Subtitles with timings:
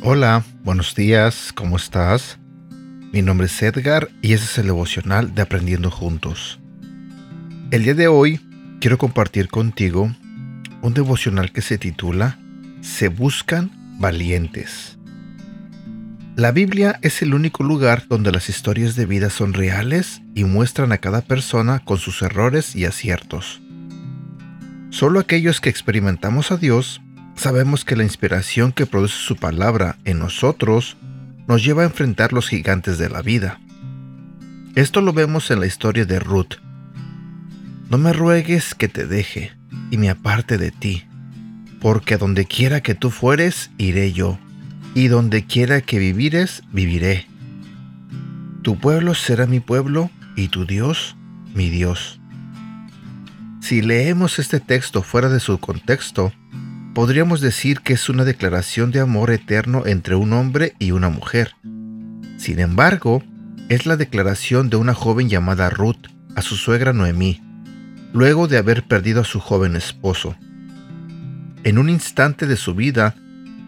[0.00, 2.38] Hola, buenos días, ¿cómo estás?
[3.12, 6.60] Mi nombre es Edgar y este es el devocional de Aprendiendo Juntos.
[7.72, 8.40] El día de hoy
[8.80, 10.14] quiero compartir contigo
[10.82, 12.38] un devocional que se titula
[12.80, 14.98] Se buscan valientes.
[16.36, 20.92] La Biblia es el único lugar donde las historias de vida son reales y muestran
[20.92, 23.60] a cada persona con sus errores y aciertos.
[24.90, 27.02] Solo aquellos que experimentamos a Dios
[27.38, 30.96] sabemos que la inspiración que produce su palabra en nosotros
[31.46, 33.60] nos lleva a enfrentar los gigantes de la vida.
[34.74, 36.56] Esto lo vemos en la historia de Ruth.
[37.90, 39.52] No me ruegues que te deje
[39.90, 41.04] y me aparte de ti,
[41.80, 44.38] porque donde quiera que tú fueres, iré yo,
[44.94, 47.26] y donde quiera que vivires, viviré.
[48.62, 51.16] Tu pueblo será mi pueblo y tu Dios,
[51.54, 52.20] mi Dios.
[53.60, 56.32] Si leemos este texto fuera de su contexto,
[56.98, 61.54] podríamos decir que es una declaración de amor eterno entre un hombre y una mujer.
[62.38, 63.22] Sin embargo,
[63.68, 67.40] es la declaración de una joven llamada Ruth a su suegra Noemí,
[68.12, 70.34] luego de haber perdido a su joven esposo.
[71.62, 73.14] En un instante de su vida,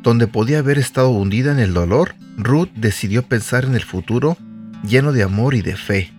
[0.02, 4.38] donde podía haber estado hundida en el dolor, Ruth decidió pensar en el futuro
[4.82, 6.12] lleno de amor y de fe.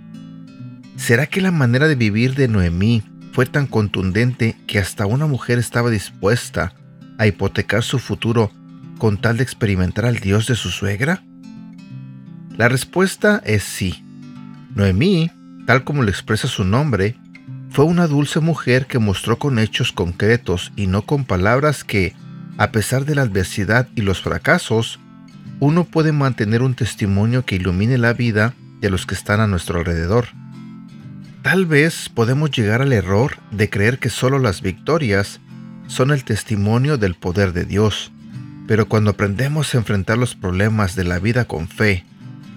[0.96, 3.03] ¿Será que la manera de vivir de Noemí
[3.34, 6.73] fue tan contundente que hasta una mujer estaba dispuesta
[7.17, 8.52] a hipotecar su futuro
[8.98, 11.23] con tal de experimentar al Dios de su suegra?
[12.58, 14.03] La respuesta es sí.
[14.76, 15.31] Noemí,
[15.66, 17.16] tal como lo expresa su nombre,
[17.72, 22.14] fue una dulce mujer que mostró con hechos concretos y no con palabras que,
[22.58, 25.00] a pesar de la adversidad y los fracasos,
[25.62, 29.80] uno puede mantener un testimonio que ilumine la vida de los que están a nuestro
[29.80, 30.28] alrededor.
[31.44, 35.40] Tal vez podemos llegar al error de creer que solo las victorias
[35.92, 38.13] son el testimonio del poder de Dios.
[38.66, 42.06] Pero cuando aprendemos a enfrentar los problemas de la vida con fe,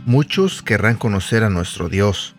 [0.07, 2.37] muchos querrán conocer a nuestro Dios.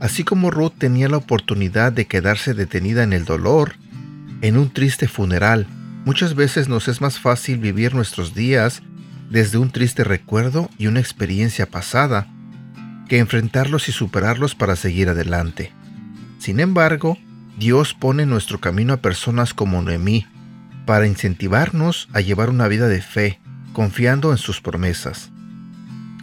[0.00, 3.76] Así como Ruth tenía la oportunidad de quedarse detenida en el dolor,
[4.42, 5.68] en un triste funeral,
[6.04, 8.82] muchas veces nos es más fácil vivir nuestros días
[9.30, 12.26] desde un triste recuerdo y una experiencia pasada,
[13.08, 15.72] que enfrentarlos y superarlos para seguir adelante.
[16.40, 17.16] Sin embargo,
[17.56, 20.26] Dios pone en nuestro camino a personas como Noemí
[20.84, 23.40] para incentivarnos a llevar una vida de fe,
[23.72, 25.30] confiando en sus promesas.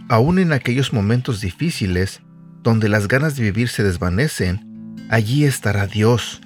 [0.10, 2.22] Aún en aquellos momentos difíciles,
[2.62, 6.42] donde las ganas de vivir se desvanecen, allí estará Dios,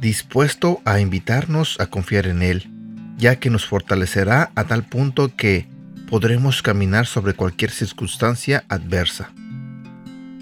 [0.00, 2.70] dispuesto a invitarnos a confiar en Él,
[3.18, 5.68] ya que nos fortalecerá a tal punto que
[6.08, 9.32] podremos caminar sobre cualquier circunstancia adversa.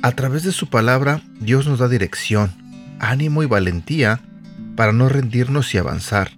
[0.03, 2.62] A través de su palabra, Dios nos da dirección,
[3.03, 4.21] ánimo y valentía
[4.77, 6.31] para no rendirnos y avanzar.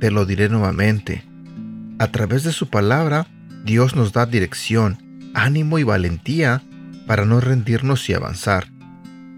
[0.00, 1.24] Te lo diré nuevamente.
[1.98, 3.28] A través de su palabra,
[3.64, 4.98] Dios nos da dirección,
[5.34, 6.62] ánimo y valentía
[7.06, 8.66] para no rendirnos y avanzar.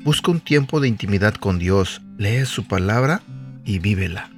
[0.02, 3.22] Busca un tiempo de intimidad con Dios, lee su palabra
[3.64, 4.30] y vívela.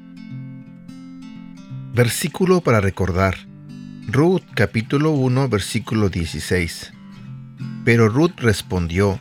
[1.94, 3.36] Versículo para recordar.
[4.08, 6.92] Ruth capítulo 1 versículo 16.
[7.84, 9.20] Pero Ruth respondió,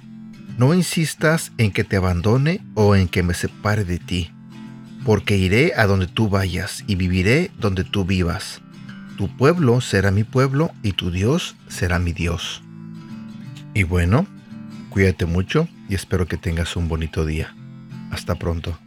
[0.57, 4.31] no insistas en que te abandone o en que me separe de ti,
[5.05, 8.61] porque iré a donde tú vayas y viviré donde tú vivas.
[9.17, 12.61] Tu pueblo será mi pueblo y tu Dios será mi Dios.
[13.73, 14.25] Y bueno,
[14.89, 17.55] cuídate mucho y espero que tengas un bonito día.
[18.11, 18.77] Hasta pronto.